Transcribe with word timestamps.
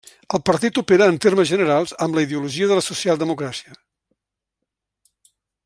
El 0.35 0.41
partit 0.49 0.77
opera 0.81 1.07
en 1.13 1.19
termes 1.25 1.51
generals 1.51 1.93
amb 2.05 2.17
la 2.19 2.23
ideologia 2.27 2.71
de 2.71 2.79
la 2.79 2.85
socialdemocràcia. 2.87 3.79